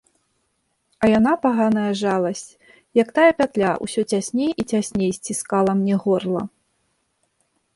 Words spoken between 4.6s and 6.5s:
і цясней сціскала мне горла.